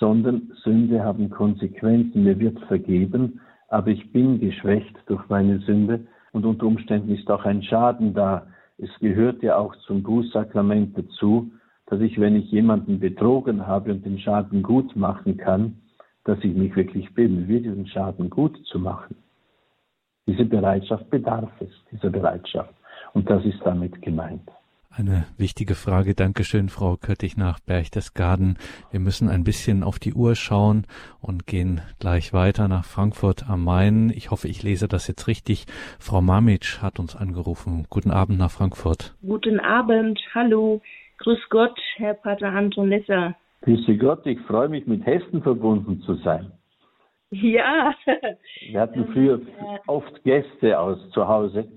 [0.00, 2.24] sondern Sünde haben Konsequenzen.
[2.24, 6.00] Mir wird vergeben, aber ich bin geschwächt durch meine Sünde
[6.32, 8.46] und unter Umständen ist auch ein Schaden da.
[8.78, 11.50] Es gehört ja auch zum Bußsakrament dazu,
[11.86, 15.76] dass ich, wenn ich jemanden betrogen habe und den Schaden gut machen kann,
[16.24, 19.16] dass ich mich wirklich bemühe, diesen Schaden gut zu machen.
[20.26, 22.74] Diese Bereitschaft bedarf es, dieser Bereitschaft.
[23.12, 24.48] Und das ist damit gemeint.
[24.92, 26.14] Eine wichtige Frage.
[26.14, 28.58] Dankeschön, Frau Köttich nach Berchtesgaden.
[28.90, 30.84] Wir müssen ein bisschen auf die Uhr schauen
[31.20, 34.10] und gehen gleich weiter nach Frankfurt am Main.
[34.10, 35.66] Ich hoffe, ich lese das jetzt richtig.
[36.00, 37.86] Frau Mamitsch hat uns angerufen.
[37.88, 39.14] Guten Abend nach Frankfurt.
[39.22, 40.20] Guten Abend.
[40.34, 40.80] Hallo.
[41.18, 43.36] Grüß Gott, Herr Pater Anton Lesser.
[43.62, 44.26] Grüß Gott.
[44.26, 46.50] Ich freue mich, mit Hessen verbunden zu sein.
[47.30, 47.94] Ja.
[48.66, 49.40] Wir hatten früher
[49.86, 51.68] oft Gäste aus zu Hause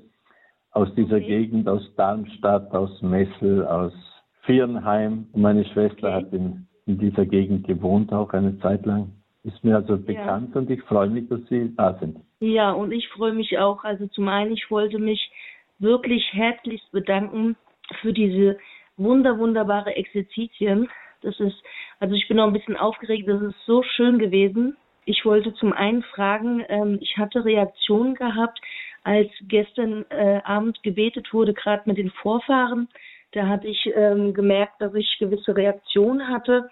[0.74, 1.28] aus dieser okay.
[1.28, 3.94] Gegend, aus Darmstadt, aus Messel, aus
[4.42, 5.28] Viernheim.
[5.34, 6.14] Meine Schwester okay.
[6.14, 9.12] hat in, in, dieser Gegend gewohnt, auch eine Zeit lang.
[9.44, 10.62] Ist mir also bekannt ja.
[10.62, 12.18] und ich freue mich, dass Sie da sind.
[12.40, 13.84] Ja, und ich freue mich auch.
[13.84, 15.32] Also zum einen, ich wollte mich
[15.80, 17.56] wirklich herzlichst bedanken
[18.02, 18.58] für diese
[18.98, 20.90] wunder, wunderbare Exerzitien.
[21.22, 21.56] Das ist,
[22.00, 24.78] also ich bin noch ein bisschen aufgeregt, das ist so schön gewesen.
[25.06, 28.60] Ich wollte zum einen fragen, ähm, ich hatte Reaktionen gehabt
[29.04, 32.88] als gestern äh, Abend gebetet wurde, gerade mit den Vorfahren,
[33.34, 36.70] da hatte ich ähm, gemerkt, dass ich gewisse Reaktionen hatte,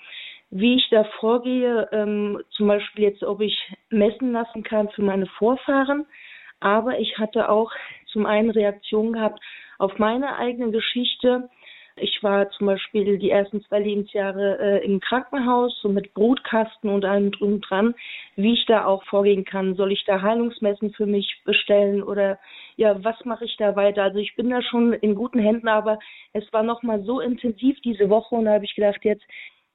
[0.52, 3.58] wie ich da vorgehe, ähm, zum Beispiel jetzt, ob ich
[3.90, 6.06] messen lassen kann für meine Vorfahren.
[6.60, 7.72] Aber ich hatte auch
[8.08, 9.42] zum einen Reaktionen gehabt
[9.80, 11.50] auf meine eigene Geschichte,
[11.96, 17.06] ich war zum Beispiel die ersten zwei Lebensjahre äh, im Krankenhaus, so mit Brutkasten und
[17.06, 17.96] allem drum dran,
[18.36, 19.76] wie ich da auch vorgehen kann.
[19.76, 22.40] Soll ich da Heilungsmessen für mich bestellen oder
[22.78, 24.04] ja, was mache ich da weiter?
[24.04, 26.00] Also ich bin da schon in guten Händen, aber
[26.34, 29.26] es war nochmal so intensiv diese Woche und da habe ich gedacht, jetzt,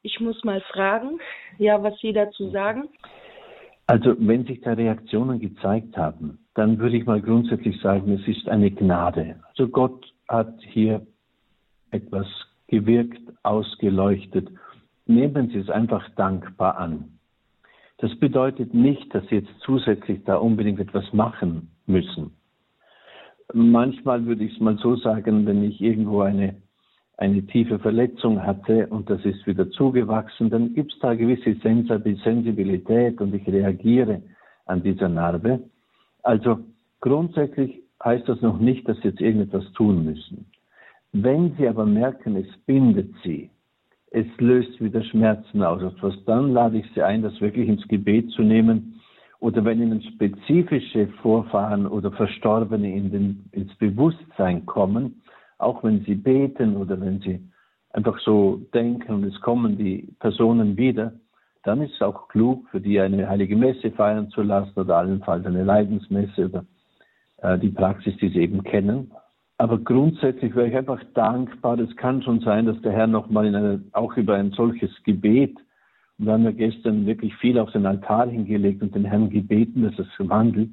[0.02, 1.18] ich muss mal fragen,
[1.59, 2.88] ja, was Sie dazu sagen.
[3.88, 8.48] Also wenn sich da Reaktionen gezeigt haben, dann würde ich mal grundsätzlich sagen, es ist
[8.48, 9.37] eine Gnade.
[9.48, 11.07] Also Gott hat hier
[11.90, 12.27] etwas
[12.68, 14.49] gewirkt, ausgeleuchtet.
[15.07, 17.18] Nehmen Sie es einfach dankbar an.
[17.99, 22.33] Das bedeutet nicht, dass Sie jetzt zusätzlich da unbedingt etwas machen müssen.
[23.55, 26.57] Manchmal würde ich es mal so sagen, wenn ich irgendwo eine,
[27.16, 33.20] eine tiefe Verletzung hatte und das ist wieder zugewachsen, dann gibt es da gewisse Sensibilität
[33.20, 34.22] und ich reagiere
[34.66, 35.61] an dieser Narbe.
[36.22, 36.59] Also
[37.01, 40.46] grundsätzlich heißt das noch nicht, dass Sie jetzt irgendetwas tun müssen.
[41.22, 43.48] Wenn Sie aber merken, es bindet Sie,
[44.11, 48.31] es löst wieder Schmerzen aus, etwas, dann lade ich Sie ein, das wirklich ins Gebet
[48.33, 49.00] zu nehmen.
[49.40, 55.22] Oder wenn Ihnen spezifische Vorfahren oder Verstorbene in den, ins Bewusstsein kommen,
[55.57, 57.40] auch wenn Sie beten oder wenn Sie
[57.94, 61.14] einfach so denken und es kommen die Personen wieder,
[61.62, 65.47] dann ist es auch klug, für die eine heilige Messe feiern zu lassen oder allenfalls
[65.47, 66.66] eine Leidensmesse oder
[67.38, 69.11] äh, die Praxis, die Sie eben kennen.
[69.59, 71.78] Aber grundsätzlich wäre ich einfach dankbar.
[71.78, 75.57] Es kann schon sein, dass der Herr nochmal in eine, auch über ein solches Gebet,
[76.18, 79.82] und wir haben ja gestern wirklich viel auf den Altar hingelegt und den Herrn gebeten,
[79.82, 80.72] dass es wandelt,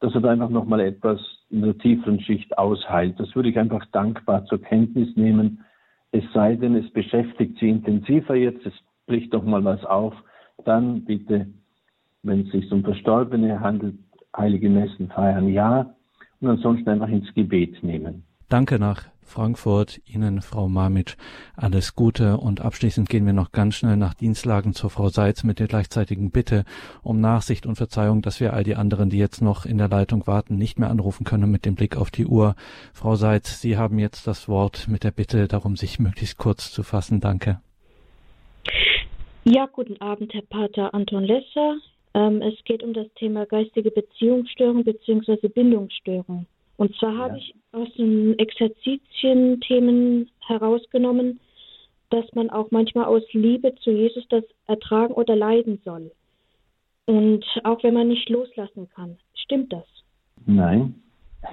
[0.00, 3.18] dass er da einfach nochmal etwas in der tieferen Schicht ausheilt.
[3.18, 5.64] Das würde ich einfach dankbar zur Kenntnis nehmen.
[6.10, 8.74] Es sei denn, es beschäftigt Sie intensiver jetzt, es
[9.06, 10.14] bricht doch mal was auf,
[10.64, 11.46] dann bitte,
[12.22, 13.96] wenn es sich um Verstorbene handelt,
[14.36, 15.94] heilige Messen feiern, ja,
[16.40, 18.24] und ansonsten einfach ins Gebet nehmen.
[18.48, 20.00] Danke nach Frankfurt.
[20.06, 21.16] Ihnen, Frau Mamic,
[21.56, 22.38] alles Gute.
[22.38, 26.30] Und abschließend gehen wir noch ganz schnell nach Dienstlagen zur Frau Seitz mit der gleichzeitigen
[26.30, 26.64] Bitte
[27.02, 30.26] um Nachsicht und Verzeihung, dass wir all die anderen, die jetzt noch in der Leitung
[30.26, 32.54] warten, nicht mehr anrufen können mit dem Blick auf die Uhr.
[32.92, 36.82] Frau Seitz, Sie haben jetzt das Wort mit der Bitte darum, sich möglichst kurz zu
[36.82, 37.20] fassen.
[37.20, 37.60] Danke.
[39.44, 41.76] Ja, guten Abend, Herr Pater Anton Lesser.
[42.16, 45.48] Ähm, es geht um das Thema geistige Beziehungsstörung bzw.
[45.48, 46.46] Bindungsstörung.
[46.78, 47.18] Und zwar ja.
[47.18, 51.40] habe ich aus den Exerzitien-Themen herausgenommen,
[52.08, 56.10] dass man auch manchmal aus Liebe zu Jesus das ertragen oder leiden soll.
[57.04, 59.18] Und auch wenn man nicht loslassen kann.
[59.34, 59.84] Stimmt das?
[60.46, 60.94] Nein.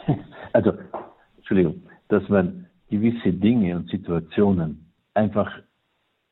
[0.54, 0.72] Also,
[1.38, 4.86] Entschuldigung, dass man gewisse Dinge und Situationen
[5.16, 5.52] einfach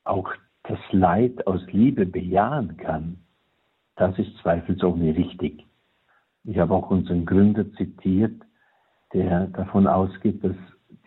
[0.04, 0.32] auch
[0.64, 3.18] das Leid aus Liebe bejahen kann,
[4.02, 5.64] das ist zweifelsohne richtig.
[6.44, 8.42] Ich habe auch unseren Gründer zitiert,
[9.14, 10.56] der davon ausgeht, dass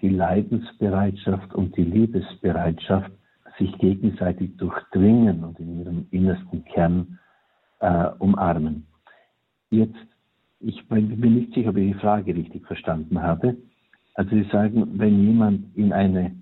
[0.00, 3.10] die Leidensbereitschaft und die Liebesbereitschaft
[3.58, 7.18] sich gegenseitig durchdringen und in ihrem innersten Kern
[7.80, 8.86] äh, umarmen.
[9.70, 10.06] Jetzt,
[10.60, 13.56] ich bin mir nicht sicher, ob ich die Frage richtig verstanden habe.
[14.14, 16.36] Also Sie sagen, wenn jemand in, eine,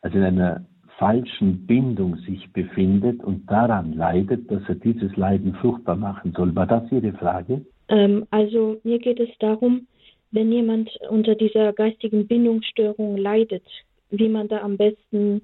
[0.00, 0.64] also in einer
[0.98, 6.54] falschen Bindung sich befindet und daran leidet, dass er dieses Leiden fruchtbar machen soll.
[6.54, 7.64] War das Ihre Frage?
[7.88, 9.86] Ähm, also mir geht es darum,
[10.32, 13.64] wenn jemand unter dieser geistigen Bindungsstörung leidet,
[14.10, 15.42] wie man da am besten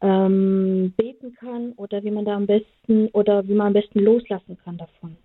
[0.00, 4.58] ähm, beten kann oder wie man da am besten oder wie man am besten loslassen
[4.64, 5.16] kann davon.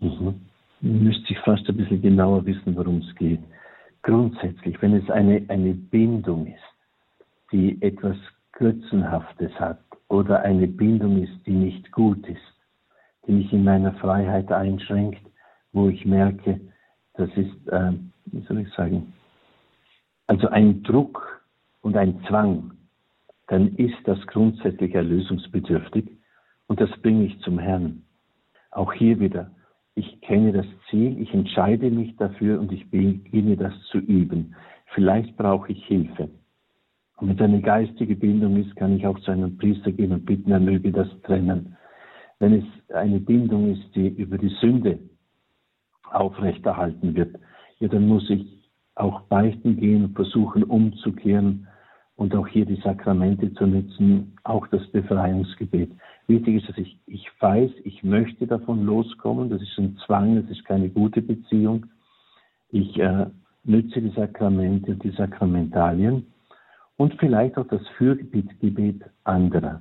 [0.00, 0.40] Mhm.
[0.80, 3.40] Müsste ich fast ein bisschen genauer wissen, worum es geht.
[4.02, 8.16] Grundsätzlich, wenn es eine, eine Bindung ist, die etwas
[8.52, 12.40] Götzenhaftes hat oder eine Bindung ist, die nicht gut ist,
[13.26, 15.22] die mich in meiner Freiheit einschränkt,
[15.72, 16.60] wo ich merke,
[17.14, 17.92] das ist, äh,
[18.26, 19.12] wie soll ich sagen,
[20.26, 21.44] also ein Druck
[21.80, 22.72] und ein Zwang,
[23.48, 26.08] dann ist das grundsätzlich erlösungsbedürftig
[26.66, 28.04] und das bringe ich zum Herrn.
[28.70, 29.50] Auch hier wieder,
[29.94, 34.54] ich kenne das Ziel, ich entscheide mich dafür und ich beginne das zu üben.
[34.94, 36.30] Vielleicht brauche ich Hilfe.
[37.20, 40.24] Und wenn es eine geistige Bindung ist, kann ich auch zu einem Priester gehen und
[40.24, 41.76] bitten, er möge das trennen.
[42.38, 44.98] Wenn es eine Bindung ist, die über die Sünde
[46.10, 47.36] aufrechterhalten wird,
[47.78, 48.46] ja, dann muss ich
[48.94, 51.66] auch beichten gehen und versuchen umzukehren
[52.16, 55.90] und auch hier die Sakramente zu nutzen, auch das Befreiungsgebet.
[56.26, 60.50] Wichtig ist, dass ich, ich weiß, ich möchte davon loskommen, das ist ein Zwang, das
[60.50, 61.86] ist keine gute Beziehung.
[62.70, 63.26] Ich äh,
[63.64, 66.26] nütze die Sakramente und die Sakramentalien
[67.00, 69.80] und vielleicht auch das Fürgebet anderer.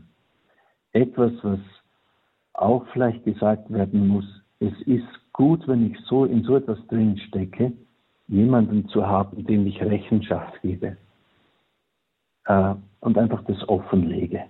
[0.93, 1.59] Etwas, was
[2.53, 4.23] auch vielleicht gesagt werden muss,
[4.61, 5.03] es ist
[5.33, 7.73] gut, wenn ich so in so etwas drin stecke,
[8.29, 10.95] jemanden zu haben, dem ich Rechenschaft gebe
[12.45, 14.45] äh, und einfach das offenlege.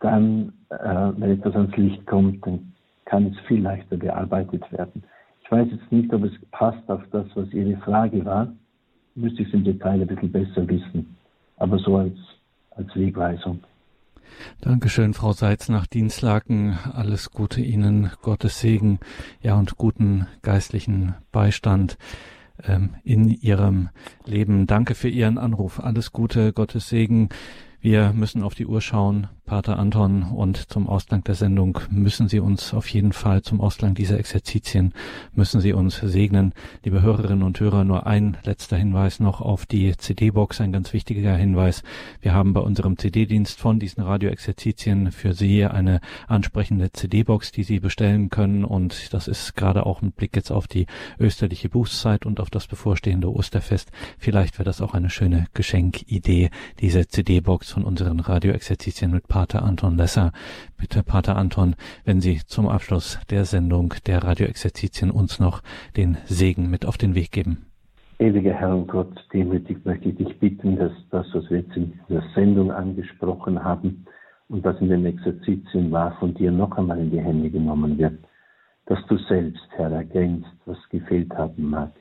[0.00, 2.72] Dann, äh, wenn etwas ans Licht kommt, dann
[3.04, 5.04] kann es viel leichter bearbeitet werden.
[5.44, 8.52] Ich weiß jetzt nicht, ob es passt auf das, was Ihre Frage war.
[9.14, 11.15] Müsste ich es im Detail ein bisschen besser wissen.
[11.56, 12.16] Aber so als,
[12.70, 13.62] als Wegweisung.
[14.60, 16.78] Dankeschön, Frau Seitz nach Dienstlaken.
[16.92, 18.98] Alles Gute Ihnen, Gottes Segen,
[19.40, 21.96] ja und guten geistlichen Beistand
[22.64, 23.90] ähm, in Ihrem
[24.24, 24.66] Leben.
[24.66, 25.80] Danke für Ihren Anruf.
[25.80, 27.28] Alles Gute, Gottes Segen.
[27.86, 29.28] Wir müssen auf die Uhr schauen.
[29.44, 33.94] Pater Anton, und zum Ausgang der Sendung müssen Sie uns auf jeden Fall, zum Ausgang
[33.94, 34.92] dieser Exerzitien,
[35.34, 36.52] müssen Sie uns segnen.
[36.82, 41.36] Liebe Hörerinnen und Hörer, nur ein letzter Hinweis noch auf die CD-Box, ein ganz wichtiger
[41.36, 41.84] Hinweis.
[42.20, 47.78] Wir haben bei unserem CD-Dienst von diesen Radio-Exerzitien für Sie eine ansprechende CD-Box, die Sie
[47.78, 50.86] bestellen können und das ist gerade auch ein Blick jetzt auf die
[51.20, 53.92] österliche Bußzeit und auf das bevorstehende Osterfest.
[54.18, 59.98] Vielleicht wäre das auch eine schöne Geschenkidee, diese CD-Box von unseren Radio-Exerzitien mit Pater Anton
[59.98, 60.32] Lesser.
[60.78, 61.74] Bitte, Pater Anton,
[62.06, 65.60] wenn Sie zum Abschluss der Sendung der Radioexerzitien uns noch
[65.94, 67.66] den Segen mit auf den Weg geben.
[68.18, 71.92] Ewiger Herr und Gott, demütig möchte ich dich bitten, dass das, was wir jetzt in
[72.08, 74.06] der Sendung angesprochen haben
[74.48, 78.18] und was in den Exerzitien war, von dir noch einmal in die Hände genommen wird.
[78.86, 81.92] Dass du selbst, Herr, ergänzt, was gefehlt haben mag,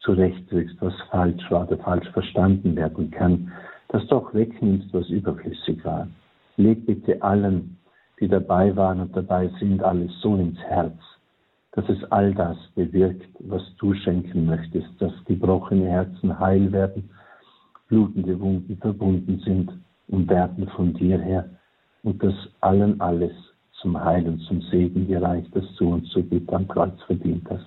[0.00, 3.52] zurechtrückst, was falsch war oder falsch verstanden werden kann,
[3.94, 6.08] dass du auch wegnimmst, was überflüssig war.
[6.56, 7.78] Leg bitte allen,
[8.18, 10.98] die dabei waren und dabei sind, alles so ins Herz,
[11.70, 17.08] dass es all das bewirkt, was du schenken möchtest, dass gebrochene Herzen heil werden,
[17.86, 19.70] blutende Wunden verbunden sind
[20.08, 21.48] und werden von dir her,
[22.02, 23.32] und das allen alles
[23.80, 27.66] zum Heil und zum Segen gereicht, das du uns so gut am Kreuz verdient hast.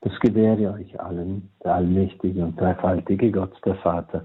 [0.00, 4.24] Das gewähre euch allen, der allmächtige und dreifaltige Gott, der Vater